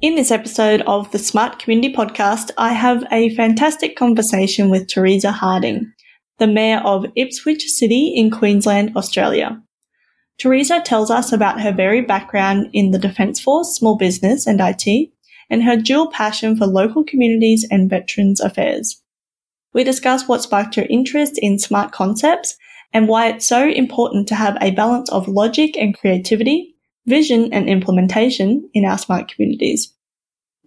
[0.00, 5.32] In this episode of the Smart Community Podcast, I have a fantastic conversation with Teresa
[5.32, 5.92] Harding,
[6.38, 9.60] the Mayor of Ipswich City in Queensland, Australia.
[10.38, 15.10] Teresa tells us about her varied background in the Defence Force, small business, and IT,
[15.50, 19.02] and her dual passion for local communities and veterans affairs.
[19.74, 22.56] We discuss what sparked her interest in smart concepts
[22.92, 26.76] and why it's so important to have a balance of logic and creativity,
[27.08, 29.92] vision and implementation in our smart communities.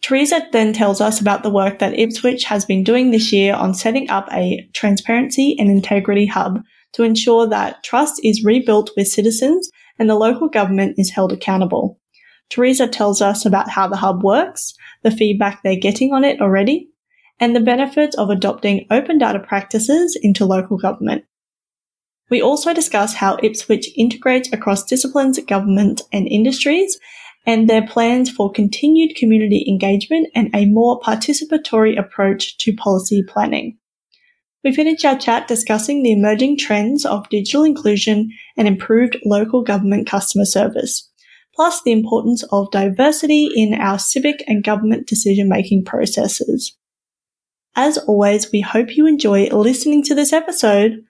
[0.02, 3.74] Teresa then tells us about the work that Ipswich has been doing this year on
[3.74, 6.62] setting up a transparency and integrity hub
[6.94, 9.70] to ensure that trust is rebuilt with citizens
[10.00, 12.00] and the local government is held accountable.
[12.50, 16.90] Teresa tells us about how the hub works, the feedback they're getting on it already,
[17.40, 21.24] and the benefits of adopting open data practices into local government.
[22.32, 26.98] We also discuss how Ipswich integrates across disciplines, government and industries
[27.46, 33.78] and their plans for continued community engagement and a more participatory approach to policy planning.
[34.64, 40.08] We finish our chat discussing the emerging trends of digital inclusion and improved local government
[40.08, 41.10] customer service,
[41.54, 46.78] plus the importance of diversity in our civic and government decision making processes.
[47.76, 51.04] As always, we hope you enjoy listening to this episode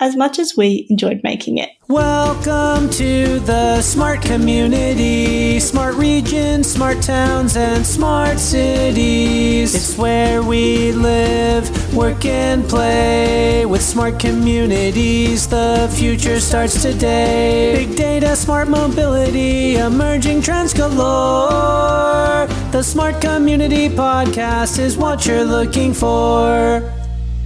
[0.00, 1.70] as much as we enjoyed making it.
[1.88, 9.74] Welcome to the smart community, smart regions, smart towns, and smart cities.
[9.74, 13.66] It's where we live, work, and play.
[13.66, 17.86] With smart communities, the future starts today.
[17.86, 22.46] Big data, smart mobility, emerging trends galore.
[22.70, 26.97] The Smart Community Podcast is what you're looking for.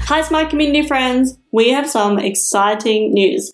[0.06, 1.38] Hi, Smart Community friends.
[1.52, 3.52] We have some exciting news.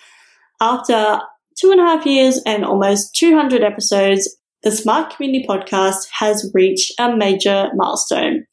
[0.60, 1.20] After
[1.60, 6.98] two and a half years and almost 200 episodes, the Smart Community Podcast has reached
[6.98, 8.46] a major milestone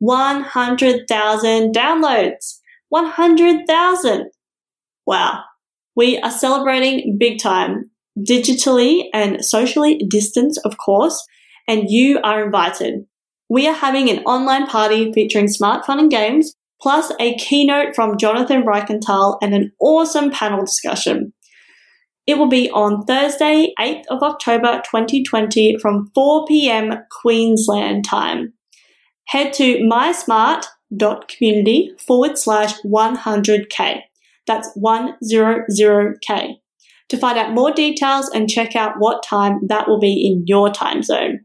[0.00, 2.58] 100,000 downloads.
[2.90, 4.30] 100,000.
[5.06, 5.42] Wow.
[5.96, 11.26] We are celebrating big time, digitally and socially distanced, of course,
[11.66, 13.06] and you are invited.
[13.48, 18.16] We are having an online party featuring smart fun and games plus a keynote from
[18.18, 21.34] Jonathan Reichental and an awesome panel discussion.
[22.26, 26.94] It will be on Thursday, 8th of October 2020 from 4 p.m.
[27.22, 28.52] Queensland time.
[29.28, 34.02] Head to mysmart.community forward slash 100k.
[34.46, 36.58] That's 100k
[37.08, 40.70] to find out more details and check out what time that will be in your
[40.70, 41.40] time zone.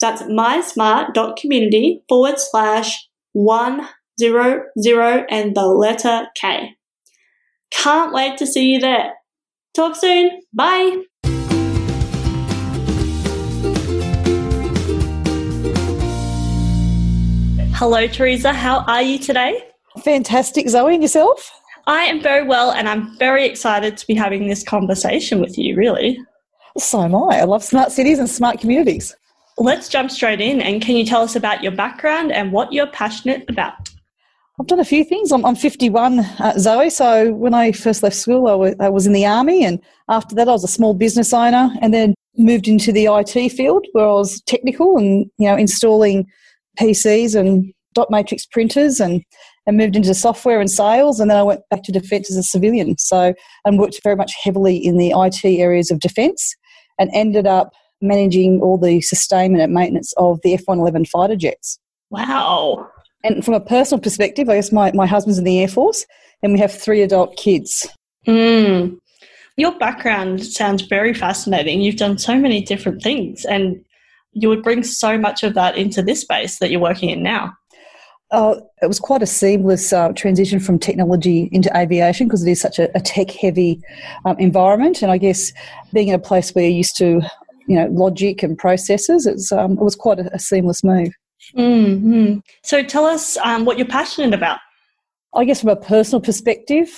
[0.00, 3.88] That's mysmart.community forward slash 100
[4.18, 6.74] zero, zero, and the letter K.
[7.70, 9.12] Can't wait to see you there.
[9.74, 10.40] Talk soon.
[10.52, 11.02] Bye.
[17.74, 18.54] Hello, Teresa.
[18.54, 19.62] How are you today?
[20.02, 20.94] Fantastic, Zoe.
[20.94, 21.52] And yourself?
[21.86, 25.76] I am very well, and I'm very excited to be having this conversation with you,
[25.76, 26.18] really.
[26.78, 27.40] So am I.
[27.40, 29.14] I love smart cities and smart communities.
[29.58, 30.60] Let's jump straight in.
[30.60, 33.90] And can you tell us about your background and what you're passionate about?
[34.58, 35.32] I've done a few things.
[35.32, 36.88] I'm, I'm 51, uh, Zoe.
[36.88, 40.34] So when I first left school, I, w- I was in the army, and after
[40.34, 44.06] that, I was a small business owner, and then moved into the IT field where
[44.06, 46.26] I was technical and you know installing
[46.78, 49.22] PCs and dot matrix printers and
[49.66, 52.42] and moved into software and sales and then I went back to defence as a
[52.42, 53.34] civilian so
[53.64, 56.54] and worked very much heavily in the IT areas of defence
[56.98, 61.78] and ended up managing all the sustainment and maintenance of the F111 fighter jets.
[62.10, 62.88] Wow.
[63.24, 66.06] And from a personal perspective, I guess my, my husband's in the Air Force
[66.42, 67.88] and we have three adult kids.
[68.26, 68.98] Mm.
[69.56, 71.80] Your background sounds very fascinating.
[71.80, 73.84] You've done so many different things and
[74.32, 77.54] you would bring so much of that into this space that you're working in now.
[78.32, 82.60] Uh, it was quite a seamless uh, transition from technology into aviation because it is
[82.60, 83.80] such a, a tech heavy
[84.24, 85.00] um, environment.
[85.00, 85.52] And I guess
[85.92, 87.22] being in a place where you're used to,
[87.66, 91.12] you know, logic and processes, it's, um, it was quite a, a seamless move.
[91.56, 92.38] Mm-hmm.
[92.64, 94.58] So tell us um, what you're passionate about.
[95.34, 96.88] I guess from a personal perspective,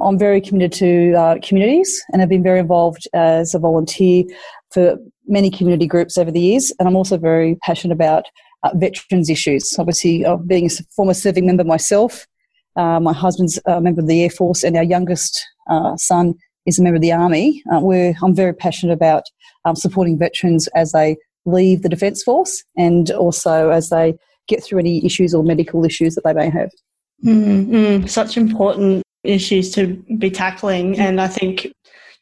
[0.00, 4.24] I'm very committed to uh, communities and have been very involved as a volunteer
[4.70, 4.96] for
[5.26, 6.72] many community groups over the years.
[6.78, 8.24] And I'm also very passionate about
[8.64, 9.78] uh, veterans issues.
[9.78, 12.26] Obviously, uh, being a former serving member myself,
[12.76, 16.34] uh, my husband's a member of the Air Force, and our youngest uh, son
[16.66, 17.62] is a member of the Army.
[17.70, 17.78] Uh,
[18.22, 19.22] I'm very passionate about
[19.64, 24.14] um, supporting veterans as they leave the Defence Force and also as they
[24.48, 26.70] get through any issues or medical issues that they may have.
[27.24, 27.74] Mm-hmm.
[27.74, 28.06] mm-hmm.
[28.06, 30.92] Such important issues to be tackling.
[30.92, 31.02] Mm-hmm.
[31.02, 31.66] And I think,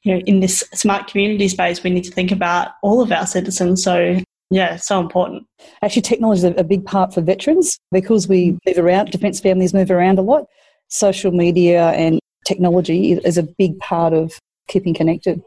[0.03, 3.27] you know, in this smart community space, we need to think about all of our
[3.27, 3.83] citizens.
[3.83, 4.21] So
[4.51, 5.47] Yeah, so important.
[5.83, 8.59] Actually, technology is a big part for veterans because we mm-hmm.
[8.67, 10.45] move around, defence families move around a lot.
[10.89, 15.41] Social media and technology is a big part of keeping connected.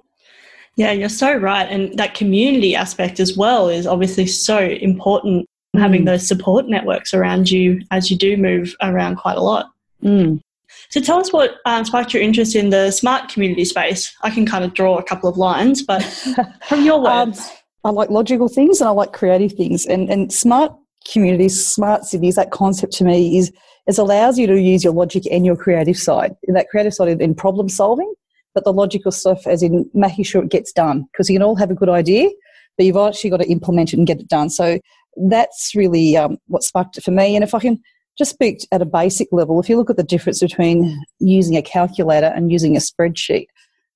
[0.76, 1.68] Yeah, you're so right.
[1.70, 5.80] And that community aspect as well is obviously so important, mm.
[5.80, 9.68] having those support networks around you as you do move around quite a lot.
[10.04, 10.42] Mm.
[10.90, 14.14] So tell us what um, sparked your interest in the smart community space.
[14.22, 16.04] I can kind of draw a couple of lines, but
[16.68, 17.40] from your um, words.
[17.40, 17.56] Um,
[17.86, 19.86] I like logical things and I like creative things.
[19.86, 20.76] And, and smart
[21.10, 23.52] communities, smart cities, that concept to me is
[23.88, 26.36] it allows you to use your logic and your creative side.
[26.48, 28.12] That creative side in problem solving,
[28.56, 31.06] but the logical stuff as in making sure it gets done.
[31.12, 32.30] Because you can all have a good idea,
[32.78, 34.50] but you've actually got to implement it and get it done.
[34.50, 34.80] So
[35.30, 37.36] that's really um, what sparked it for me.
[37.36, 37.80] And if I can
[38.18, 41.62] just speak at a basic level, if you look at the difference between using a
[41.62, 43.48] calculator and using a spreadsheet,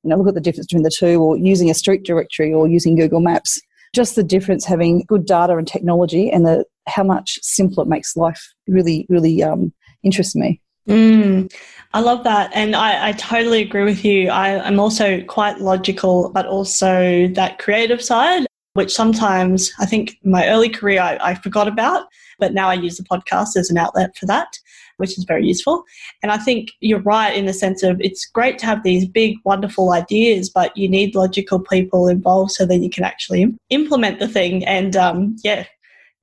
[0.03, 2.67] you know, look at the difference between the two, or using a street directory or
[2.67, 3.59] using Google Maps
[3.93, 8.15] just the difference having good data and technology and the how much simpler it makes
[8.15, 9.73] life really really um,
[10.03, 11.51] interests me mm,
[11.93, 16.31] i love that and I, I totally agree with you I, i'm also quite logical
[16.31, 21.67] but also that creative side which sometimes i think my early career I, I forgot
[21.67, 22.07] about
[22.39, 24.57] but now i use the podcast as an outlet for that
[24.99, 25.83] which is very useful.
[26.21, 29.37] And I think you're right in the sense of it's great to have these big,
[29.45, 34.27] wonderful ideas, but you need logical people involved so that you can actually implement the
[34.27, 35.65] thing and, um, yeah,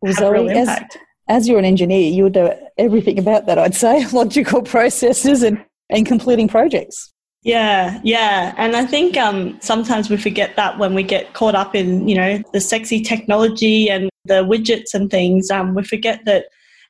[0.05, 0.97] have Zoe, real impact.
[0.97, 5.43] As, as you're an engineer, you would know everything about that, I'd say, logical processes
[5.43, 7.13] and, and completing projects.
[7.43, 11.77] Yeah, yeah, and I think um, sometimes we forget that when we get caught up
[11.77, 16.47] in you know the sexy technology and the widgets and things, um, we forget that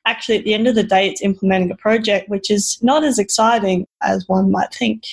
[0.07, 3.19] actually at the end of the day it's implementing a project which is not as
[3.19, 5.03] exciting as one might think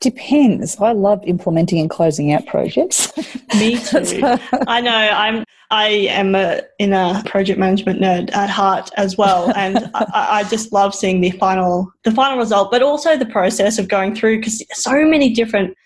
[0.00, 3.12] depends i love implementing and closing out projects
[3.58, 4.20] me too
[4.66, 9.52] i know i'm i am a in a project management nerd at heart as well
[9.56, 13.78] and I, I just love seeing the final the final result but also the process
[13.78, 15.76] of going through because so many different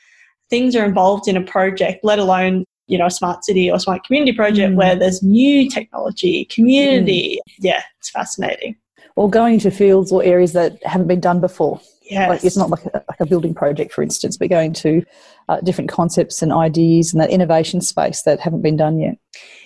[0.50, 4.04] things are involved in a project let alone you know, a smart city or smart
[4.04, 4.76] community project mm.
[4.76, 7.40] where there's new technology, community.
[7.48, 7.52] Mm.
[7.60, 8.76] Yeah, it's fascinating.
[9.16, 11.80] Or going into fields or areas that haven't been done before.
[12.10, 12.28] Yes.
[12.28, 15.04] Like it's not like a, like a building project, for instance, but going to
[15.48, 19.16] uh, different concepts and ideas and that innovation space that haven't been done yet.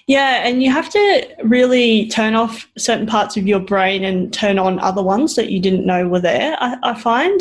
[0.06, 4.59] Yeah, and you have to really turn off certain parts of your brain and turn
[4.59, 7.41] on other ones that you didn't know were there, I, I find,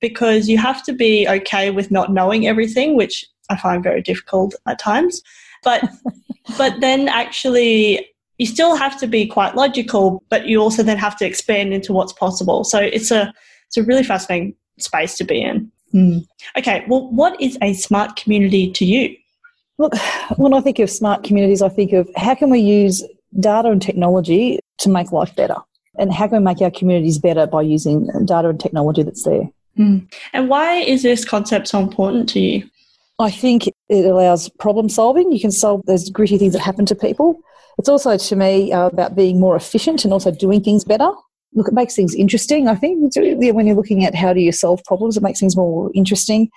[0.00, 4.54] because you have to be okay with not knowing everything, which I find very difficult
[4.66, 5.22] at times.
[5.62, 5.84] But
[6.58, 8.08] but then actually
[8.38, 11.92] you still have to be quite logical, but you also then have to expand into
[11.92, 12.64] what's possible.
[12.64, 13.32] So it's a
[13.66, 15.70] it's a really fascinating space to be in.
[15.94, 16.26] Mm.
[16.58, 19.16] Okay, well, what is a smart community to you?
[19.78, 19.94] Look,
[20.36, 23.04] when I think of smart communities, I think of how can we use
[23.38, 25.56] data and technology to make life better,
[25.98, 29.48] and how can we make our communities better by using data and technology that's there.
[29.78, 30.10] Mm.
[30.32, 32.68] And why is this concept so important to you?
[33.18, 35.32] I think it allows problem solving.
[35.32, 37.40] You can solve those gritty things that happen to people.
[37.78, 41.10] It's also, to me, uh, about being more efficient and also doing things better.
[41.56, 43.12] Look, it makes things interesting, I think.
[43.16, 46.48] When you're looking at how do you solve problems, it makes things more interesting.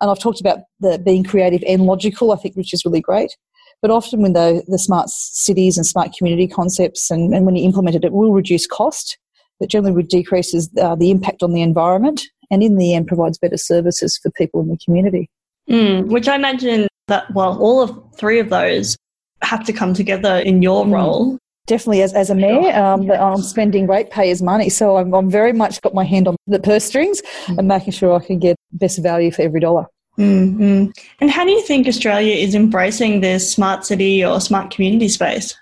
[0.00, 3.36] And I've talked about the being creative and logical, I think, which is really great.
[3.82, 7.64] But often when the, the smart cities and smart community concepts, and, and when you
[7.64, 9.18] implement it, it will reduce cost.
[9.60, 13.56] It generally decreases uh, the impact on the environment and in the end provides better
[13.56, 15.28] services for people in the community.
[15.68, 18.96] Mm, which I imagine that, well, all of three of those
[19.42, 20.92] have to come together in your mm.
[20.92, 21.38] role.
[21.66, 25.80] Definitely, as, as a mayor, um, I'm spending ratepayers' money, so I'm, I'm very much
[25.80, 27.58] got my hand on the purse strings mm.
[27.58, 29.86] and making sure I can get best value for every dollar.
[30.18, 30.90] Mm-hmm.
[31.20, 35.54] And how do you think Australia is embracing this smart city or smart community space?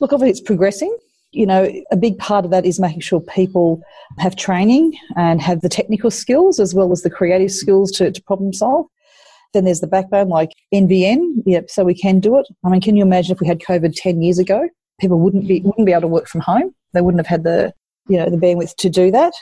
[0.00, 0.96] Look, obviously it's progressing.
[1.32, 3.82] You know, a big part of that is making sure people
[4.18, 8.22] have training and have the technical skills as well as the creative skills to, to
[8.22, 8.86] problem solve.
[9.52, 11.42] Then there's the backbone like NBN.
[11.46, 12.46] Yep, so we can do it.
[12.64, 14.68] I mean, can you imagine if we had COVID 10 years ago?
[15.00, 16.74] People wouldn't be, wouldn't be able to work from home.
[16.92, 17.72] They wouldn't have had the,
[18.08, 19.32] you know, the bandwidth to do that.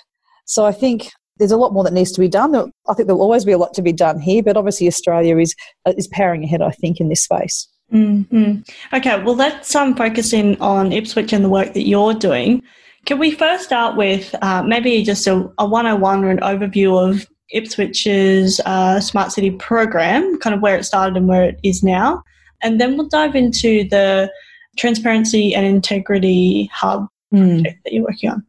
[0.44, 2.54] So I think there's a lot more that needs to be done.
[2.54, 5.54] I think there'll always be a lot to be done here, but obviously Australia is,
[5.86, 7.68] uh, is powering ahead, I think, in this space.
[7.92, 8.60] Mm-hmm.
[8.94, 12.62] Okay, well, let's um, focus in on Ipswich and the work that you're doing.
[13.06, 17.26] Can we first start with uh, maybe just a, a 101 or an overview of
[17.54, 22.22] Ipswich's uh, Smart City program, kind of where it started and where it is now.
[22.62, 24.30] And then we'll dive into the
[24.78, 27.62] Transparency and Integrity Hub mm.
[27.62, 28.44] project that you're working on.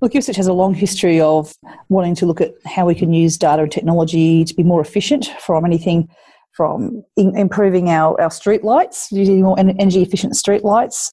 [0.00, 1.54] Look, Ipswich has a long history of
[1.88, 5.26] wanting to look at how we can use data and technology to be more efficient
[5.40, 6.08] from anything
[6.56, 11.12] from in- improving our, our street lights, using more energy efficient street lights,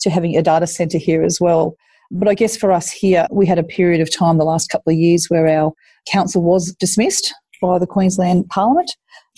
[0.00, 1.76] to having a data centre here as well.
[2.10, 4.92] But I guess for us here, we had a period of time the last couple
[4.92, 5.72] of years where our
[6.08, 8.90] council was dismissed by the Queensland Parliament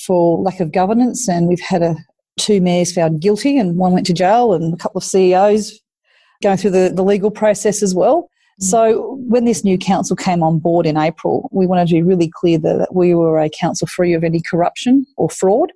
[0.07, 1.97] for lack of governance, and we've had a,
[2.39, 5.79] two mayors found guilty, and one went to jail, and a couple of CEOs
[6.43, 8.29] going through the, the legal process as well.
[8.61, 8.65] Mm.
[8.65, 12.31] So when this new council came on board in April, we wanted to be really
[12.33, 15.73] clear that we were a council free of any corruption or fraud.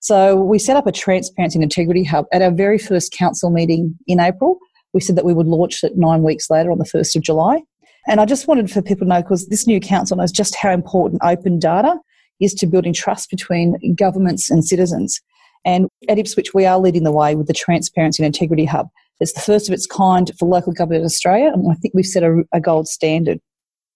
[0.00, 3.96] So we set up a transparency and integrity hub at our very first council meeting
[4.06, 4.58] in April.
[4.92, 7.62] We said that we would launch it nine weeks later on the 1st of July.
[8.08, 10.70] And I just wanted for people to know because this new council knows just how
[10.70, 11.98] important open data
[12.40, 15.20] is to building trust between governments and citizens.
[15.66, 18.88] And at Ipswich, we are leading the way with the Transparency and Integrity Hub.
[19.20, 22.06] It's the first of its kind for local government in Australia, and I think we've
[22.06, 23.40] set a, a gold standard.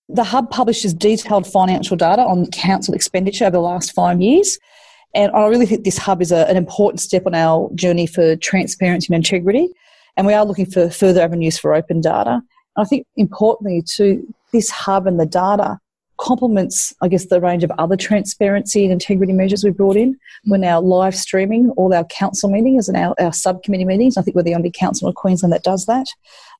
[0.08, 4.58] The Hub publishes detailed financial data on council expenditure over the last five years.
[5.14, 8.36] And I really think this hub is a, an important step on our journey for
[8.36, 9.68] transparency and integrity.
[10.16, 12.30] And we are looking for further avenues for open data.
[12.30, 12.42] And
[12.76, 15.78] I think importantly, to this hub and the data
[16.20, 20.18] complements, I guess, the range of other transparency and integrity measures we've brought in.
[20.46, 24.16] We're now live streaming all our council meetings and our, our subcommittee meetings.
[24.16, 26.06] I think we're the only council in Queensland that does that.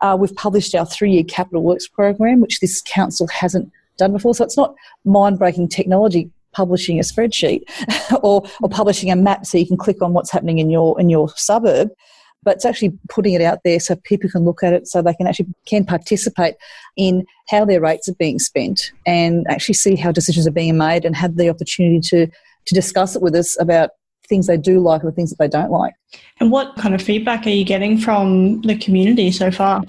[0.01, 4.35] Uh, we've published our three year capital works program, which this council hasn't done before.
[4.35, 4.75] So it's not
[5.05, 7.63] mind breaking technology publishing a spreadsheet
[8.25, 11.09] or, or publishing a map so you can click on what's happening in your in
[11.09, 11.91] your suburb
[12.43, 15.15] but it's actually putting it out there so people can look at it so they
[15.15, 16.55] can actually can participate
[16.97, 21.05] in how their rates are being spent and actually see how decisions are being made
[21.05, 22.27] and have the opportunity to
[22.67, 23.91] to discuss it with us about
[24.29, 25.95] things they do like or things that they don't like.
[26.39, 29.83] And what kind of feedback are you getting from the community so far?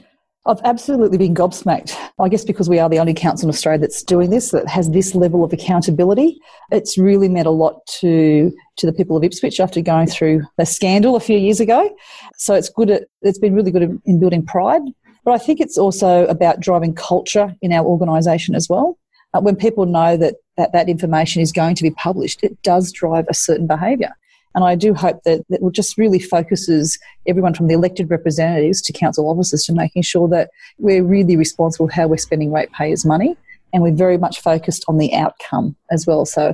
[0.47, 1.95] I've absolutely been gobsmacked.
[2.19, 4.89] I guess because we are the only council in Australia that's doing this, that has
[4.89, 6.39] this level of accountability.
[6.71, 10.65] It's really meant a lot to to the people of Ipswich after going through a
[10.65, 11.95] scandal a few years ago.
[12.37, 12.89] So it's good.
[12.89, 14.81] At, it's been really good in building pride.
[15.23, 18.97] But I think it's also about driving culture in our organisation as well.
[19.33, 22.91] Uh, when people know that, that that information is going to be published, it does
[22.91, 24.15] drive a certain behaviour.
[24.53, 28.93] And I do hope that it just really focuses everyone from the elected representatives to
[28.93, 33.37] council officers to making sure that we're really responsible how we're spending ratepayers' money.
[33.73, 36.25] And we're very much focused on the outcome as well.
[36.25, 36.53] So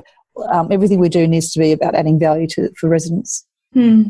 [0.50, 3.44] um, everything we do needs to be about adding value to for residents.
[3.74, 4.02] Hmm.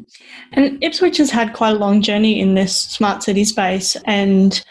[0.53, 3.97] And Ipswich has had quite a long journey in this smart city space.
[4.05, 4.63] And,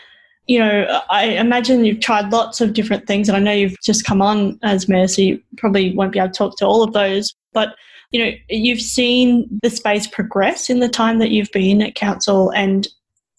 [0.45, 3.27] you know, I imagine you've tried lots of different things.
[3.27, 6.29] And I know you've just come on as mayor, so you probably won't be able
[6.29, 7.33] to talk to all of those.
[7.53, 7.75] But
[8.11, 12.51] you know, you've seen the space progress in the time that you've been at council,
[12.51, 12.87] and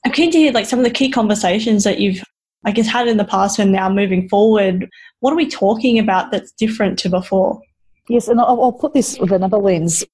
[0.04, 2.22] I'm keen to hear like some of the key conversations that you've,
[2.64, 4.88] I guess, had in the past and now moving forward.
[5.20, 7.60] What are we talking about that's different to before?
[8.08, 10.04] Yes, and I'll, I'll put this with another lens.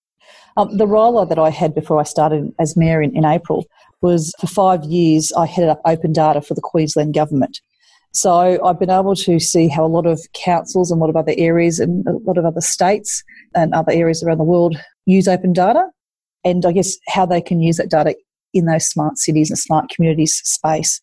[0.56, 3.66] Um, the role that I had before I started as mayor in, in April
[4.02, 7.60] was for five years I headed up open data for the Queensland government.
[8.14, 11.16] So I've been able to see how a lot of councils and a lot of
[11.16, 13.22] other areas and a lot of other states
[13.54, 15.84] and other areas around the world use open data
[16.44, 18.14] and I guess how they can use that data
[18.52, 21.00] in those smart cities and smart communities space.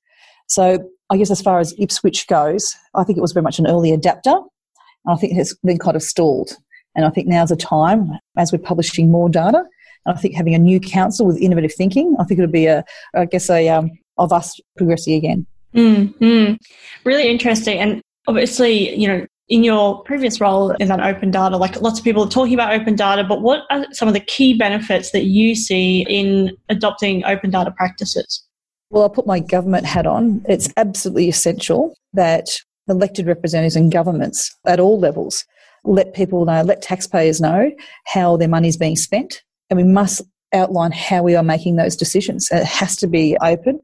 [0.47, 3.67] So I guess as far as Ipswich goes, I think it was very much an
[3.67, 4.31] early adapter.
[4.31, 6.55] And I think it has been kind of stalled.
[6.95, 9.63] And I think now's a time, as we're publishing more data,
[10.05, 12.83] and I think having a new council with innovative thinking, I think it'll be a,
[13.15, 15.45] I guess, a um, of us progressing again.
[15.75, 16.55] Mm-hmm.
[17.03, 17.79] Really interesting.
[17.79, 22.05] And obviously, you know, in your previous role in that open data, like lots of
[22.05, 25.25] people are talking about open data, but what are some of the key benefits that
[25.25, 28.43] you see in adopting open data practices?
[28.89, 30.43] Well, I'll put my government hat on.
[30.47, 32.49] It's absolutely essential that
[32.87, 35.45] elected representatives and governments at all levels
[35.83, 37.71] let people know, let taxpayers know
[38.05, 39.41] how their money is being spent.
[39.69, 40.21] And we must
[40.53, 42.49] outline how we are making those decisions.
[42.51, 43.79] It has to be open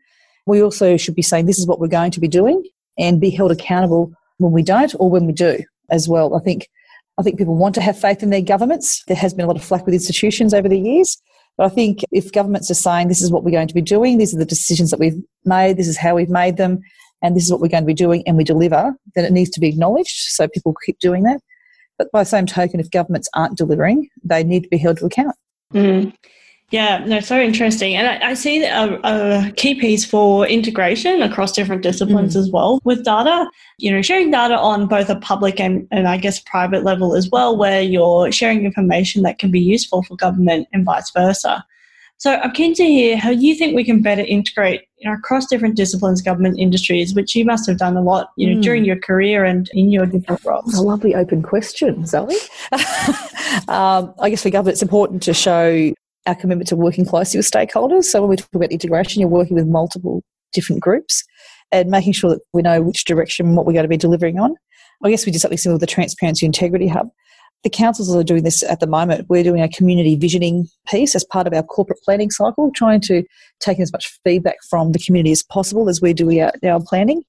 [0.47, 2.63] we also should be saying this is what we're going to be doing
[2.97, 5.59] and be held accountable when we don't or when we do
[5.91, 6.35] as well.
[6.35, 6.67] I think
[7.19, 9.03] I think people want to have faith in their governments.
[9.07, 11.21] There has been a lot of flack with institutions over the years.
[11.57, 14.17] But I think if governments are saying this is what we're going to be doing,
[14.19, 16.79] these are the decisions that we've made, this is how we've made them,
[17.23, 19.49] and this is what we're going to be doing, and we deliver, then it needs
[19.51, 21.41] to be acknowledged so people keep doing that.
[21.97, 25.07] But by the same token, if governments aren't delivering, they need to be held to
[25.07, 25.35] account.
[25.73, 26.13] Mm.
[26.69, 27.95] Yeah, no, so interesting.
[27.95, 32.39] And I, I see a, a, key piece for integration across different disciplines mm.
[32.39, 36.17] as well with data, you know, sharing data on both a public and, and I
[36.17, 40.67] guess private level as well, where you're sharing information that can be useful for government
[40.73, 41.65] and vice versa.
[42.17, 45.45] So I'm keen to hear how you think we can better integrate you know, across
[45.45, 48.63] different disciplines, government industries, which you must have done a lot, you know, mm.
[48.63, 50.73] during your career and in your different roles.
[50.73, 52.35] a lovely open question, Zoe.
[53.69, 55.93] um, I guess for government, it's important to show
[56.27, 58.03] our commitment to working closely with stakeholders.
[58.03, 61.23] So when we talk about integration, you're working with multiple different groups
[61.71, 64.55] and making sure that we know which direction what we're going to be delivering on.
[65.03, 67.09] I guess we did something similar with the Transparency Integrity Hub.
[67.63, 69.27] The councils are doing this at the moment.
[69.29, 73.23] We're doing a community visioning piece as part of our corporate planning cycle, trying to
[73.59, 77.23] take as much feedback from the community as possible as we do our, our planning.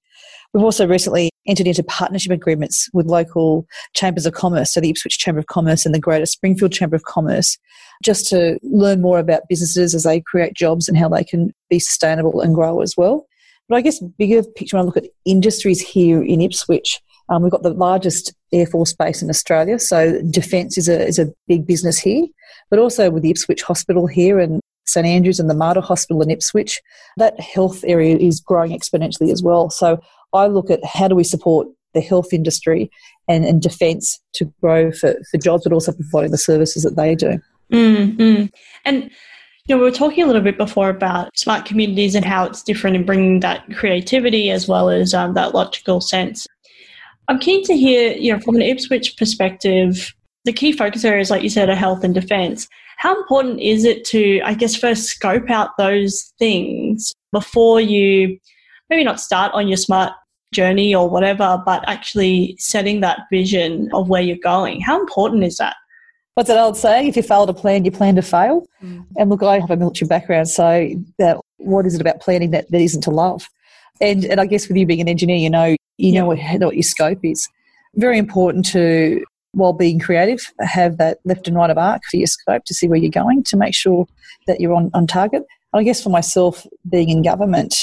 [0.55, 5.19] We've also recently entered into partnership agreements with local chambers of commerce, so the Ipswich
[5.19, 7.59] Chamber of Commerce and the Greater Springfield Chamber of Commerce,
[8.03, 11.79] just to learn more about businesses as they create jobs and how they can be
[11.79, 13.27] sustainable and grow as well.
[13.69, 17.53] But I guess bigger picture when I look at industries here in Ipswich, um, we've
[17.53, 21.67] got the largest Air Force base in Australia, so defence is a, is a big
[21.67, 22.27] business here,
[22.71, 26.31] but also with the Ipswich Hospital here and St Andrews and the Mater Hospital in
[26.31, 26.81] Ipswich,
[27.19, 29.69] that health area is growing exponentially as well.
[29.69, 30.01] So
[30.33, 32.91] I look at how do we support the health industry
[33.29, 37.15] and, and defence to grow for, for jobs, but also providing the services that they
[37.15, 37.41] do.
[37.73, 38.47] Mm-hmm.
[38.85, 39.11] And
[39.67, 42.63] you know, we were talking a little bit before about smart communities and how it's
[42.63, 46.47] different in bringing that creativity as well as um, that logical sense.
[47.29, 51.43] I'm keen to hear, you know, from an Ipswich perspective, the key focus areas, like
[51.43, 52.67] you said, are health and defence.
[52.97, 58.39] How important is it to, I guess, first scope out those things before you
[58.91, 60.13] maybe not start on your smart
[60.53, 64.81] journey or whatever, but actually setting that vision of where you're going?
[64.81, 65.77] How important is that?
[66.35, 67.09] What's that old saying?
[67.09, 68.67] If you fail to plan, you plan to fail.
[68.83, 69.05] Mm.
[69.17, 72.71] And look, I have a military background, so that what is it about planning that,
[72.71, 73.49] that isn't to love?
[74.01, 76.67] And and I guess with you being an engineer, you know you know what, know
[76.69, 77.49] what your scope is.
[77.97, 82.29] Very important to, while being creative, have that left and right of arc for your
[82.29, 84.07] scope to see where you're going to make sure
[84.47, 85.43] that you're on, on target.
[85.73, 87.75] I guess for myself, being in government,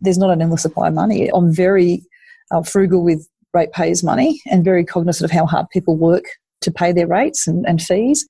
[0.00, 1.28] there's not an endless supply of money.
[1.28, 2.02] I'm very
[2.50, 6.24] uh, frugal with ratepayers' money and very cognizant of how hard people work
[6.62, 8.26] to pay their rates and, and fees.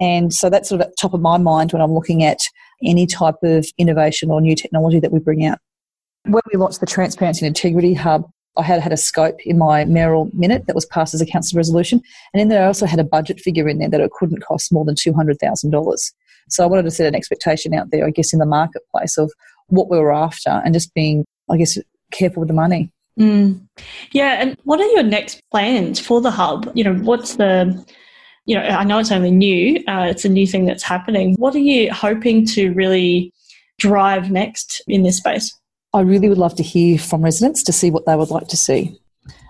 [0.00, 2.38] And so that's sort of at the top of my mind when I'm looking at
[2.82, 5.58] any type of innovation or new technology that we bring out.
[6.24, 8.24] When we launched the Transparency and Integrity Hub,
[8.56, 11.56] I had had a scope in my mayoral minute that was passed as a council
[11.56, 12.02] resolution,
[12.34, 14.72] and in there I also had a budget figure in there that it couldn't cost
[14.72, 16.12] more than two hundred thousand dollars.
[16.48, 19.32] So I wanted to set an expectation out there, I guess, in the marketplace of
[19.70, 21.78] what we were after, and just being, I guess,
[22.12, 22.90] careful with the money.
[23.18, 23.66] Mm.
[24.12, 26.70] Yeah, and what are your next plans for the hub?
[26.74, 27.84] You know, what's the
[28.46, 31.34] you know, I know it's only new, uh, it's a new thing that's happening.
[31.36, 33.32] What are you hoping to really
[33.78, 35.54] drive next in this space?
[35.92, 38.56] I really would love to hear from residents to see what they would like to
[38.56, 38.98] see.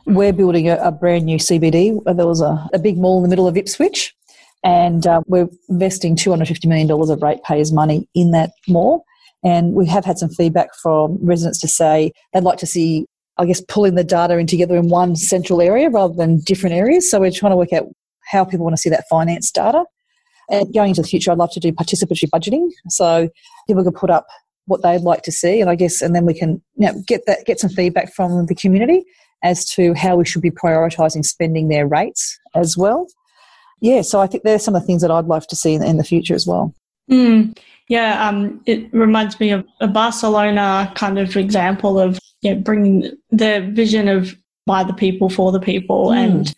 [0.06, 2.02] We're building a, a brand new CBD.
[2.04, 4.14] There was a, a, big mall in the middle of Ipswich,
[4.64, 9.04] and uh, we're investing $250 million of ratepayers' money in that mall.
[9.42, 13.06] And we have had some feedback from residents to say they'd like to see,
[13.38, 17.10] I guess, pulling the data in together in one central area rather than different areas.
[17.10, 17.86] So we're trying to work out
[18.30, 19.84] how people want to see that finance data.
[20.50, 22.68] And going into the future, I'd love to do participatory budgeting.
[22.88, 23.28] So
[23.66, 24.26] people could put up
[24.66, 27.22] what they'd like to see, and I guess, and then we can you know, get
[27.26, 29.04] that get some feedback from the community
[29.42, 33.06] as to how we should be prioritising spending their rates as well.
[33.80, 35.82] Yeah, so I think there's some of the things that I'd love to see in,
[35.82, 36.74] in the future as well.
[37.10, 37.58] Mm,
[37.90, 43.68] yeah, um, it reminds me of a Barcelona kind of example of yeah, bringing the
[43.72, 46.16] vision of by the people for the people mm.
[46.16, 46.54] and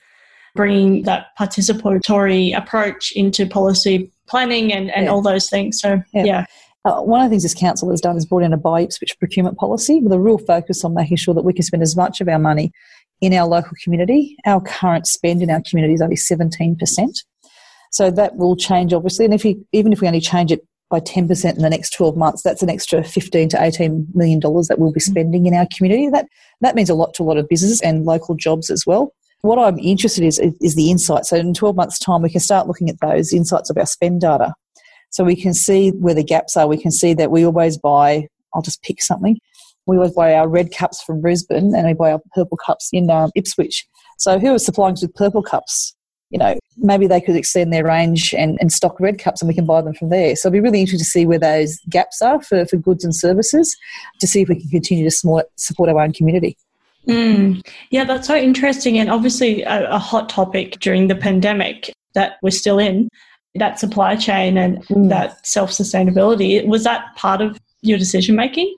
[0.55, 5.11] bringing that participatory approach into policy planning and, and yeah.
[5.11, 5.81] all those things.
[5.81, 6.25] So, yeah.
[6.25, 6.47] yeah.
[6.85, 9.19] Uh, one of the things this council has done is brought in a buy Ipswich
[9.19, 12.21] procurement policy with a real focus on making sure that we can spend as much
[12.21, 12.73] of our money
[13.23, 14.37] in our local community.
[14.45, 16.77] Our current spend in our community is only 17%.
[17.91, 19.25] So that will change, obviously.
[19.25, 22.19] And if you, even if we only change it by 10% in the next 12
[22.19, 25.67] months, that's an extra 15 to 18 million dollars that we'll be spending in our
[25.75, 26.11] community.
[26.11, 26.29] That,
[26.61, 29.15] that means a lot to a lot of businesses and local jobs as well.
[29.41, 31.25] What I'm interested in is, is the insight.
[31.25, 34.21] So in 12 months' time, we can start looking at those insights of our spend
[34.21, 34.53] data
[35.09, 36.69] so we can see where the gaps are.
[36.69, 39.39] We can see that we always buy, I'll just pick something.
[39.87, 43.09] We always buy our red cups from Brisbane and we buy our purple cups in
[43.09, 43.87] um, Ipswich.
[44.19, 45.97] So who is supplying us with purple cups?
[46.33, 49.55] You know, maybe they could extend their range and, and stock red cups and we
[49.55, 50.35] can buy them from there.
[50.35, 53.15] So it'd be really interesting to see where those gaps are for, for goods and
[53.15, 53.77] services
[54.19, 56.57] to see if we can continue to support, support our own community.
[57.07, 57.67] Mm.
[57.91, 62.51] Yeah, that's so interesting and obviously a, a hot topic during the pandemic that we're
[62.51, 63.09] still in
[63.55, 65.09] that supply chain and mm.
[65.09, 66.65] that self sustainability.
[66.67, 68.75] Was that part of your decision making?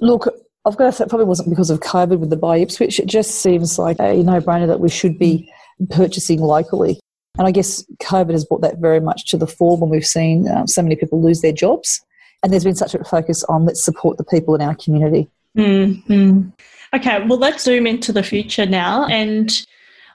[0.00, 0.28] Look,
[0.64, 3.00] I've got to say, it probably wasn't because of COVID with the buy Ipswich.
[3.00, 5.50] It just seems like a no brainer that we should be
[5.90, 7.00] purchasing locally.
[7.38, 10.48] And I guess COVID has brought that very much to the fore when we've seen
[10.48, 12.00] um, so many people lose their jobs.
[12.42, 15.28] And there's been such a focus on let's support the people in our community.
[15.56, 16.48] Mm-hmm.
[16.94, 19.06] Okay, well, let's zoom into the future now.
[19.06, 19.50] And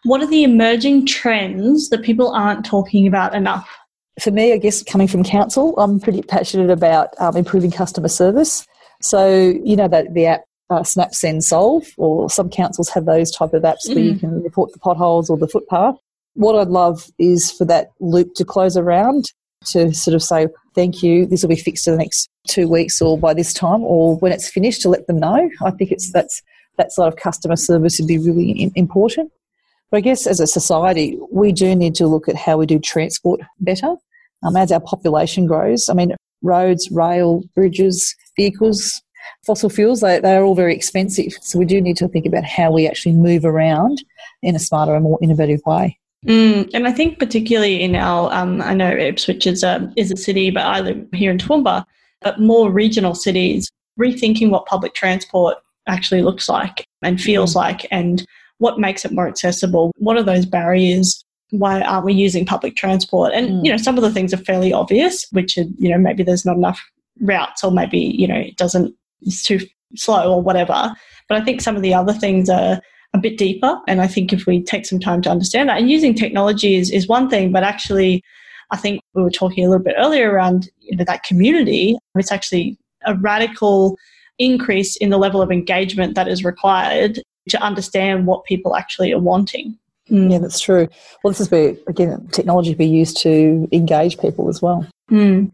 [0.04, 3.70] what are the emerging trends that people aren't talking about enough?
[4.20, 8.66] For me, I guess coming from council, I'm pretty passionate about um, improving customer service.
[9.02, 10.42] So, you know, that the app
[10.72, 13.96] uh, Snap Send Solve, or some councils have those type of apps mm.
[13.96, 14.20] where you mm.
[14.22, 15.96] can report the potholes or the footpath.
[16.34, 19.26] What I'd love is for that loop to close around
[19.66, 23.02] to sort of say, thank you, this will be fixed in the next two weeks
[23.02, 25.50] or by this time, or when it's finished to let them know.
[25.64, 26.42] I think it's that's
[26.78, 29.32] that sort of customer service would be really important.
[29.92, 32.80] But I guess as a society, we do need to look at how we do
[32.80, 33.96] transport better.
[34.44, 39.02] Um, as our population grows, I mean, roads, rail, bridges, vehicles,
[39.46, 41.34] fossil fuels, they, they're all very expensive.
[41.42, 44.04] So we do need to think about how we actually move around
[44.42, 45.98] in a smarter and more innovative way.
[46.26, 50.18] Mm, and I think particularly in our, um, I know Ipswich is a, is a
[50.18, 51.84] city, but I live here in Toowoomba,
[52.22, 55.58] but more regional cities, rethinking what public transport
[55.88, 57.56] actually looks like and feels mm.
[57.56, 58.26] like and
[58.60, 59.92] what makes it more accessible.
[59.98, 61.24] What are those barriers?
[61.50, 63.34] Why aren't we using public transport?
[63.34, 63.66] And, mm.
[63.66, 66.46] you know, some of the things are fairly obvious, which are, you know, maybe there's
[66.46, 66.80] not enough
[67.20, 69.60] routes or maybe, you know, it doesn't, it's too
[69.96, 70.94] slow or whatever.
[71.28, 72.82] But I think some of the other things are
[73.14, 73.80] a bit deeper.
[73.88, 76.90] And I think if we take some time to understand that, and using technology is,
[76.92, 78.24] is one thing, but actually,
[78.72, 81.98] I think we were talking a little bit earlier around you know, that community.
[82.16, 83.98] It's actually a radical
[84.40, 89.20] increase in the level of engagement that is required to understand what people actually are
[89.20, 89.78] wanting.
[90.10, 90.32] Mm.
[90.32, 90.88] Yeah, that's true.
[91.24, 94.88] Well, this is where, again, technology be used to engage people as well.
[95.10, 95.52] Mm.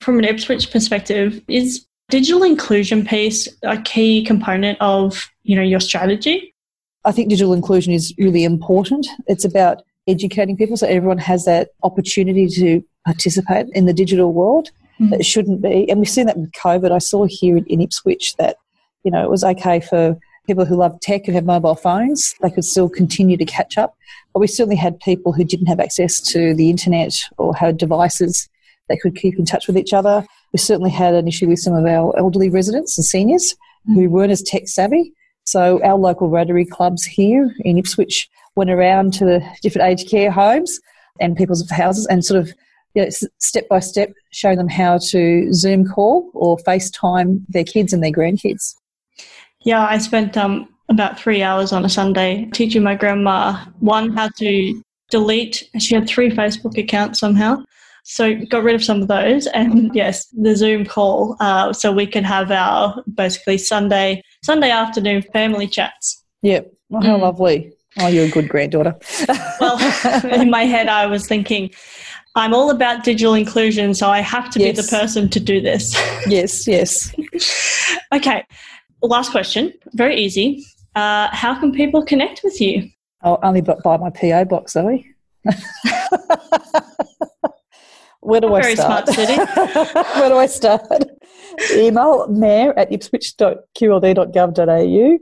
[0.00, 5.80] From an Ipswich perspective, is digital inclusion piece a key component of you know your
[5.80, 6.54] strategy?
[7.04, 9.06] I think digital inclusion is really important.
[9.26, 14.70] It's about educating people so everyone has that opportunity to participate in the digital world.
[15.00, 15.10] Mm.
[15.10, 16.90] That shouldn't be, and we've seen that with COVID.
[16.90, 18.56] I saw here in Ipswich that
[19.04, 20.18] you know it was okay for
[20.48, 23.94] people who love tech and have mobile phones, they could still continue to catch up.
[24.32, 28.48] But we certainly had people who didn't have access to the internet or had devices
[28.88, 30.26] that could keep in touch with each other.
[30.52, 33.54] We certainly had an issue with some of our elderly residents and seniors
[33.86, 35.12] who weren't as tech savvy.
[35.44, 40.30] So our local Rotary clubs here in Ipswich went around to the different aged care
[40.30, 40.78] homes
[41.20, 42.52] and people's houses and sort of
[42.94, 47.92] you know, step by step showing them how to Zoom call or FaceTime their kids
[47.92, 48.74] and their grandkids.
[49.64, 54.28] Yeah, I spent um, about three hours on a Sunday teaching my grandma one how
[54.38, 55.68] to delete.
[55.78, 57.62] She had three Facebook accounts somehow.
[58.10, 62.06] So got rid of some of those, and yes, the Zoom call, uh, so we
[62.06, 66.24] could have our basically Sunday Sunday afternoon family chats.
[66.40, 67.20] Yep, oh, how mm.
[67.20, 67.70] lovely!
[67.98, 68.96] Oh, you're a good granddaughter.
[69.60, 69.78] well,
[70.32, 71.70] in my head, I was thinking,
[72.34, 74.76] I'm all about digital inclusion, so I have to yes.
[74.76, 75.94] be the person to do this.
[76.26, 77.14] yes, yes.
[78.14, 78.42] okay,
[79.02, 80.64] last question, very easy.
[80.94, 82.88] Uh, how can people connect with you?
[83.20, 85.14] I'll only buy my PO box, Zoe.
[88.28, 89.08] Where do I start?
[89.08, 89.36] Smart city.
[90.20, 90.82] Where do I start?
[91.74, 95.18] Email mayor at ipswich.qld.gov.au.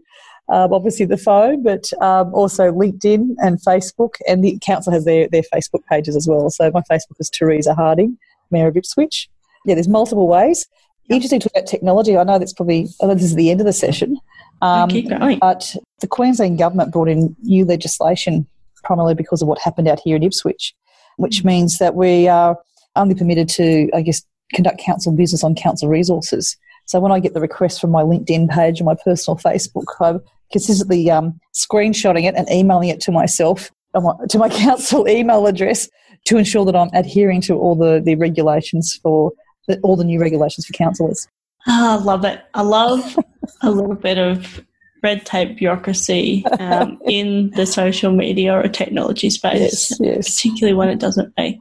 [0.49, 5.29] Um, obviously the phone, but um, also LinkedIn and Facebook, and the council has their,
[5.29, 6.51] their Facebook pages as well.
[6.51, 8.19] So my Facebook is Teresa Harding,
[8.51, 9.29] Mayor of Ipswich.
[9.65, 10.67] Yeah, there's multiple ways.
[11.09, 12.17] Interesting to talk about technology.
[12.17, 14.19] I know that's probably oh, this is the end of the session.
[14.63, 15.39] Um, keep going.
[15.39, 18.49] But the Queensland government brought in new legislation
[18.83, 20.75] primarily because of what happened out here in Ipswich,
[21.19, 22.59] which means that we are
[22.97, 24.23] only permitted to, I guess,
[24.55, 26.57] conduct council business on council resources.
[26.87, 30.21] So when I get the request from my LinkedIn page and my personal Facebook, I'm
[30.53, 35.89] consistently um, screenshotting it and emailing it to myself, to my council email address
[36.27, 39.33] to ensure that I'm adhering to all the, the regulations for
[39.67, 41.27] the, all the new regulations for councillors.
[41.69, 42.43] Oh, I love it.
[42.55, 43.19] I love
[43.63, 44.65] a little bit of
[45.03, 50.35] red tape bureaucracy um, in the social media or technology space, yes, yes.
[50.35, 51.61] particularly when it doesn't make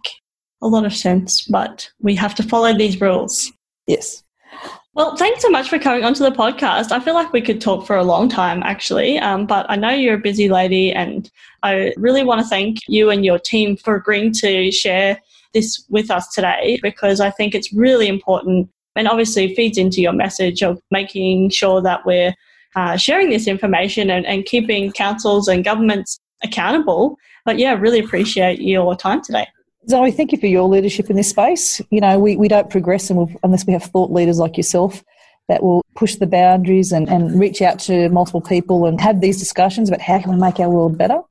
[0.65, 3.51] a lot of sense, but we have to follow these rules.
[3.87, 4.23] Yes.
[4.93, 6.91] Well, thanks so much for coming onto the podcast.
[6.91, 9.89] I feel like we could talk for a long time, actually, um, but I know
[9.89, 11.29] you're a busy lady, and
[11.63, 15.19] I really want to thank you and your team for agreeing to share
[15.53, 20.13] this with us today because I think it's really important and obviously feeds into your
[20.13, 22.33] message of making sure that we're
[22.75, 27.17] uh, sharing this information and, and keeping councils and governments accountable.
[27.43, 29.47] But yeah, really appreciate your time today.
[29.89, 31.81] Zoe, thank you for your leadership in this space.
[31.91, 35.03] You know, we, we don't progress unless we have thought leaders like yourself
[35.47, 39.37] that will push the boundaries and, and reach out to multiple people and have these
[39.37, 41.21] discussions about how can we make our world better.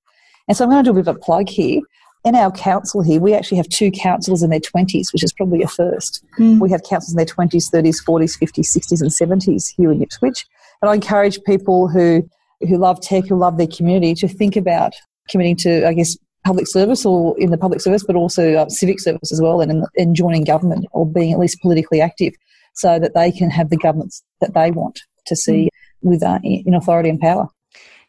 [0.46, 1.80] And so I'm going to do a bit of a plug here.
[2.24, 5.62] in our council here, we actually have two councillors in their 20s, which is probably
[5.62, 6.24] a first.
[6.38, 6.60] Mm.
[6.60, 10.46] We have councillors in their 20s, 30s, 40s, 50s, 60s, and 70s here in Ipswich.
[10.80, 12.28] And I encourage people who,
[12.60, 14.94] who love tech, who love their community, to think about
[15.28, 19.00] committing to, I guess, public service or in the public service, but also uh, civic
[19.00, 22.34] service as well, and, in, and joining government or being at least politically active
[22.74, 25.68] so that they can have the governments that they want to see mm.
[26.02, 27.48] with uh, in authority and power.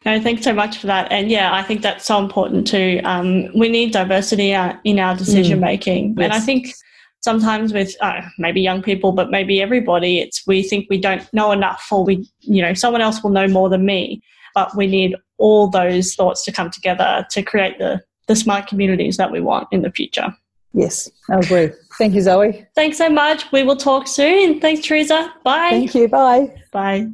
[0.04, 1.10] No, thanks so much for that.
[1.10, 3.00] And yeah, I think that's so important too.
[3.02, 6.14] Um, we need diversity uh, in our decision making.
[6.14, 6.24] Mm, yes.
[6.24, 6.74] And I think
[7.20, 11.50] sometimes with uh, maybe young people, but maybe everybody, it's we think we don't know
[11.50, 14.22] enough or we, you know, someone else will know more than me.
[14.54, 19.16] But we need all those thoughts to come together to create the, the smart communities
[19.16, 20.34] that we want in the future.
[20.72, 21.70] Yes, I agree.
[21.96, 22.66] Thank you, Zoe.
[22.74, 23.50] Thanks so much.
[23.50, 24.60] We will talk soon.
[24.60, 25.32] Thanks, Teresa.
[25.42, 25.70] Bye.
[25.70, 26.08] Thank you.
[26.08, 26.54] Bye.
[26.70, 27.08] Bye.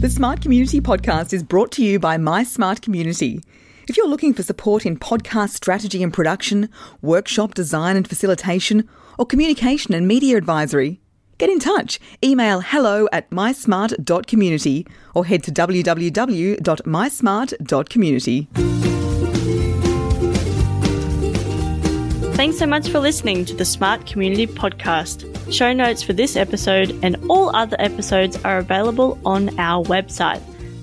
[0.00, 3.40] The Smart Community podcast is brought to you by My Smart Community.
[3.88, 6.68] If you're looking for support in podcast strategy and production,
[7.00, 11.00] workshop design and facilitation, or communication and media advisory,
[11.38, 11.98] get in touch.
[12.22, 18.48] Email hello at mysmart.community or head to www.mysmart.community.
[22.34, 25.30] Thanks so much for listening to the Smart Community Podcast.
[25.52, 30.40] Show notes for this episode and all other episodes are available on our website,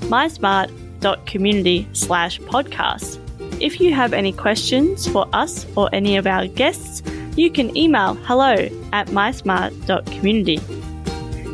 [0.08, 3.20] mysmart.community slash podcast.
[3.62, 7.04] If you have any questions for us or any of our guests,
[7.36, 8.56] you can email hello
[8.91, 10.60] at mysmart.community.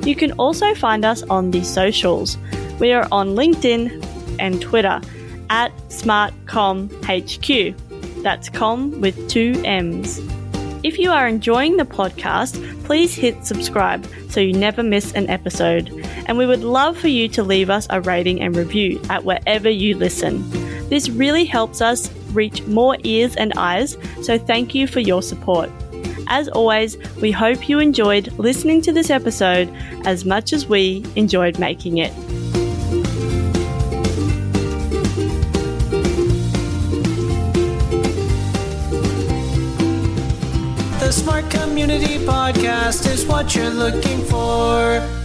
[0.08, 2.38] You can also find us on the socials.
[2.80, 4.06] We are on LinkedIn
[4.40, 5.02] and Twitter
[5.50, 8.24] at SmartCommHQ.
[8.24, 10.22] That's com with two M's.
[10.84, 15.90] If you are enjoying the podcast, please hit subscribe so you never miss an episode.
[16.26, 19.70] And we would love for you to leave us a rating and review at wherever
[19.70, 20.42] you listen.
[20.90, 25.70] This really helps us reach more ears and eyes, so thank you for your support.
[26.28, 29.74] As always, we hope you enjoyed listening to this episode
[30.06, 32.14] as much as we enjoyed making it.
[41.00, 45.17] The Smart Community Podcast is what you're looking for.